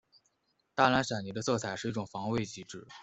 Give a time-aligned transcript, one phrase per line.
[0.73, 2.87] 大蓝闪蝶的色彩是一种防卫机制。